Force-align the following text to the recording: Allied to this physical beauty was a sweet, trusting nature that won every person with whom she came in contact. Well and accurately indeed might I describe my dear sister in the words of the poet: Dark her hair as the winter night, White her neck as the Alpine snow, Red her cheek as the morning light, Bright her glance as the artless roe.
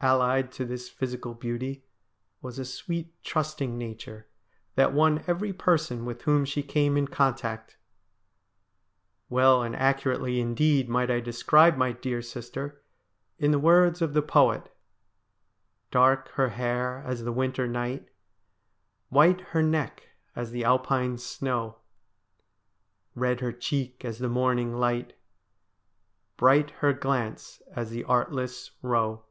Allied 0.00 0.52
to 0.52 0.64
this 0.64 0.88
physical 0.88 1.34
beauty 1.34 1.84
was 2.40 2.56
a 2.56 2.64
sweet, 2.64 3.12
trusting 3.24 3.76
nature 3.76 4.28
that 4.76 4.92
won 4.92 5.24
every 5.26 5.52
person 5.52 6.04
with 6.04 6.22
whom 6.22 6.44
she 6.44 6.62
came 6.62 6.96
in 6.96 7.08
contact. 7.08 7.76
Well 9.28 9.60
and 9.60 9.74
accurately 9.74 10.38
indeed 10.40 10.88
might 10.88 11.10
I 11.10 11.18
describe 11.18 11.76
my 11.76 11.90
dear 11.90 12.22
sister 12.22 12.80
in 13.40 13.50
the 13.50 13.58
words 13.58 14.00
of 14.00 14.14
the 14.14 14.22
poet: 14.22 14.72
Dark 15.90 16.28
her 16.34 16.50
hair 16.50 17.02
as 17.04 17.24
the 17.24 17.32
winter 17.32 17.66
night, 17.66 18.08
White 19.08 19.40
her 19.48 19.64
neck 19.64 20.10
as 20.36 20.52
the 20.52 20.62
Alpine 20.62 21.18
snow, 21.18 21.78
Red 23.16 23.40
her 23.40 23.50
cheek 23.50 24.04
as 24.04 24.20
the 24.20 24.28
morning 24.28 24.76
light, 24.76 25.16
Bright 26.36 26.70
her 26.70 26.92
glance 26.92 27.60
as 27.74 27.90
the 27.90 28.04
artless 28.04 28.70
roe. 28.80 29.24